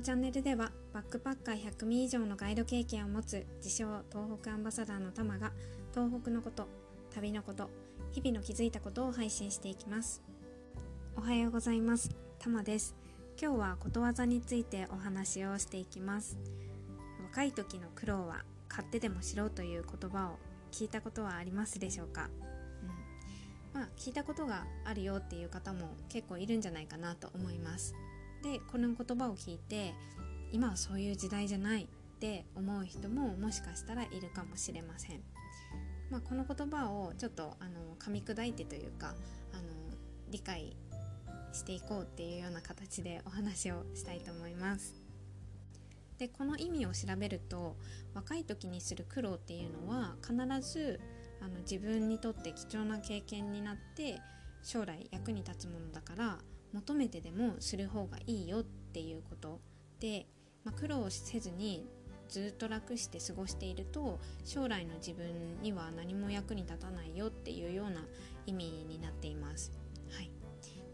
[0.00, 5.52] のチャンネルではバックパッカー100名以上のガイド経験を持つ自称東北アンバサダーのタマが
[5.92, 6.66] 東北のこと
[7.14, 7.68] 旅のこと
[8.10, 10.22] 日々の気づいたことを配信していきます。
[11.18, 12.16] おはようございます。
[12.38, 12.94] タマです。
[13.38, 16.38] 今日はことわざについてお話をしていきます。
[17.24, 20.38] 若い時の苦労は買ってでもしろという言葉を
[20.72, 22.30] 聞いたことはありますでしょうか、
[23.74, 27.94] うん、まあ聞いたことがあるよっていう方も結構いるんじゃないかなと思います。
[28.42, 29.94] でこの言葉を聞いて
[30.52, 31.86] 今はそういう時代じゃないっ
[32.18, 35.22] て思う人ももしかしたらいるかもしれません。
[36.10, 39.14] まあ、この言葉をちょっとあの噛み砕いてというか
[39.52, 39.62] あの
[40.28, 40.76] 理解
[41.52, 45.00] していこうっていうような形でお話をしたいと思います。
[46.18, 47.76] でこの意味を調べると
[48.12, 51.00] 若い時にする苦労っていうのは必ず
[51.40, 54.20] あの自分にとって貴重な経験になって
[54.62, 56.38] 将来役に立つものだから
[56.72, 59.60] 求めてでもする方がいいよっていうこと
[59.98, 60.26] で、
[60.64, 61.86] まあ、苦労せずに
[62.28, 68.04] ずっと楽して過ごしていると将来の自分には何も役に立たないよっていうような
[68.46, 69.72] 意味になっています。
[70.12, 70.30] はい、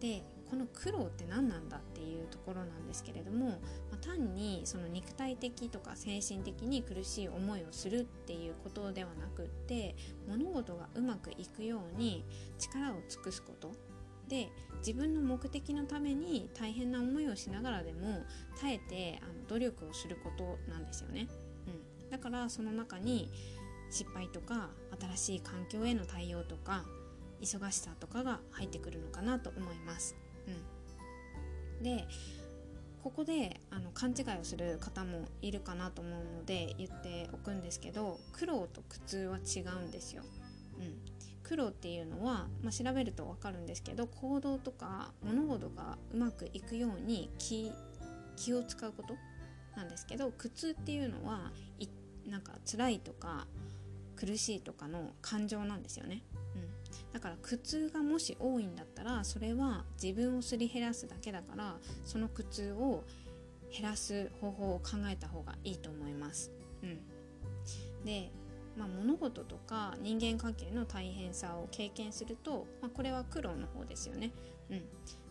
[0.00, 3.56] でこの苦労って何なんだっていうところなんですけれども、ま
[3.94, 9.96] あ、単にその肉体的とか精神的に苦しい思いをするっていうことではなくって
[10.28, 12.24] 物事がうまくいくように
[12.58, 13.72] 力を尽くすこと
[14.28, 14.48] で
[14.84, 18.22] 自分の目的のために大変な思いをしながらでも
[18.60, 21.26] 耐えてあの努力をすることなんですよね、
[22.02, 23.30] うん、だからその中に
[23.90, 24.68] 失敗とか
[25.16, 26.84] 新しい環境への対応とか
[27.40, 30.16] 忙しさとかが入ってくるのかなと思います、
[31.78, 32.06] うん、で
[33.02, 40.22] ここであの勘違いをする方もいるかなと思うので言っておくんですけど苦労と苦痛は違うんですよ、
[40.78, 41.13] うん、
[41.44, 47.70] 苦労っていうのは、まあ、調べると分かるんですけど行動とか物事がうまくいくように気
[48.36, 49.14] 気を使うこと
[49.76, 51.86] なんですけど苦痛っていうのはい
[52.28, 53.46] なんか辛いとか
[54.16, 56.22] 苦しいとかの感情なんですよね、
[56.54, 63.04] うん、だから苦痛がもし多いんだったらそれは自分をすり減らすだけだからその苦痛を
[63.70, 66.52] 減らす方法を考えた方がいいと思います、
[66.82, 67.00] うん、
[68.04, 68.30] で
[68.76, 74.32] まあ、物事とか人間関係の大変さを経験すると、まあ、これは苦労の方ですよね。
[74.70, 74.82] うん、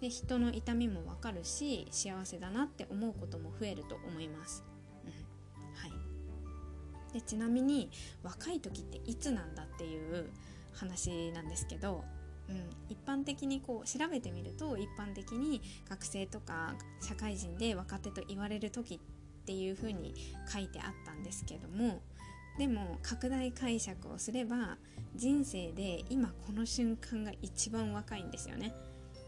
[0.00, 4.64] で人の痛みもわかるし幸せだなって思うことも増えると思います。
[5.04, 5.10] うん
[5.74, 7.90] はい、でちなみに
[8.22, 10.30] 若い時っていつなんだっていう
[10.72, 12.04] 話なんですけど、
[12.48, 20.14] うん、一般的にこう調べてみると一般的に学生とか社会人で若手と言われる時っていうふうに
[20.52, 22.02] 書いてあったんですけども
[22.58, 24.76] でも拡大解釈をすれば
[25.14, 28.74] 人生で今この瞬間が一番若いんですよね。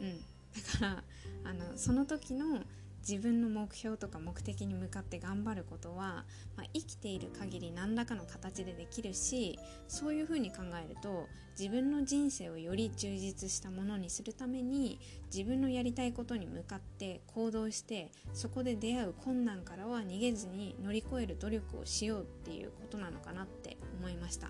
[0.00, 1.04] うん、だから
[1.44, 2.60] あのその時の
[3.06, 6.24] 自分の目標とか目的に向かって頑張ることは、
[6.56, 11.26] まあ、生きている限り何らかの形でできるしそういうふうに考えると
[11.58, 15.00] 自分の人生をより充実したものにするために
[15.34, 24.48] 自分のやりたいことに向かって行動してそこで出会う困難からは逃げずに乗り越える努力をしようっていうことなのかなって思いました。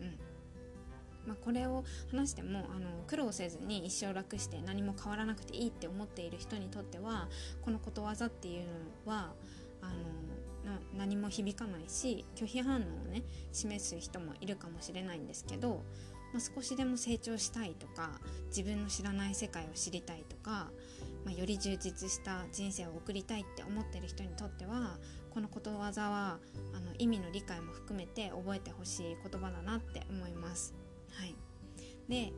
[0.00, 0.27] うん
[1.28, 7.28] まあ、これを話してもあの苦労せずに一生楽して何も変わらなくていいって思っている人にとっては
[7.60, 8.62] このことわざっていう
[9.06, 9.34] のは
[9.82, 9.92] あの
[10.96, 13.22] 何も響かないし拒否反応をね
[13.52, 15.82] 示す人もいるかもしれないんですけど、
[16.32, 18.10] まあ、少しでも成長したいとか
[18.48, 20.70] 自分の知らない世界を知りたいとか、
[21.24, 24.96] まあ、より充実した人生を送りたいって思ってる人にとっては
[25.30, 26.38] このことわざは
[26.74, 30.77] あの意味の理解も含めて覚えてほしい言葉だなって思います。
[32.08, 32.32] で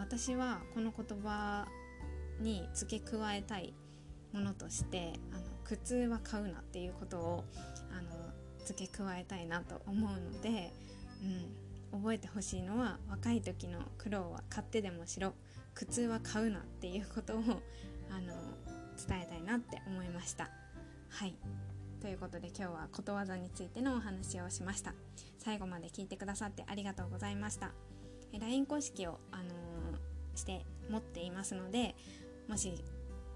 [0.00, 1.66] 私はこの言葉
[2.40, 3.74] に付け加えたい
[4.32, 7.44] ものとしてあの苦痛は買うなっていうことを
[7.96, 8.10] あの
[8.64, 10.72] 付け加えたいなと思うので、
[11.92, 15.34] うん、覚えてほしいのは若い時の苦労は買ってでもしろ
[15.74, 17.38] 苦痛は買うなっていうことを
[18.10, 18.34] あの
[19.08, 20.50] 伝えたいなって思いました。
[21.08, 21.34] はい。
[22.00, 24.94] ということで今日はことわざについてのお話をしました。
[25.38, 27.72] 最後まで聞いてくださってありがとうございました。
[28.38, 31.94] LINE 公式を、あのー、して持っていますので
[32.48, 32.72] もし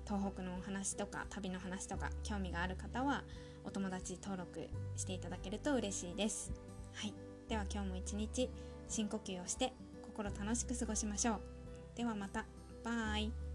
[0.05, 3.25] 東北のお話とか旅の話とか興味がある方は
[3.65, 6.53] お友達登録していただけると嬉しいです。
[6.95, 7.15] はい、
[7.49, 8.49] では今日も一日
[8.89, 9.73] 深呼吸をして
[10.03, 11.41] 心楽しく過ごしましょう。
[11.97, 12.47] ではまた。
[12.85, 13.46] バイ。